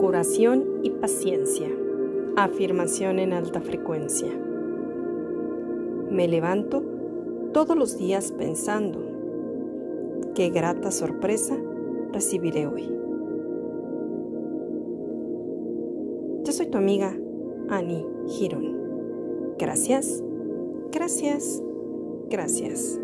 [0.00, 1.68] curación y paciencia.
[2.34, 4.30] Afirmación en alta frecuencia.
[6.10, 6.82] Me levanto
[7.52, 8.98] todos los días pensando,
[10.34, 11.54] qué grata sorpresa
[12.14, 12.90] recibiré hoy.
[16.44, 17.14] Yo soy tu amiga
[17.68, 19.54] Annie Girón.
[19.58, 20.24] Gracias,
[20.90, 21.62] gracias,
[22.30, 22.98] gracias.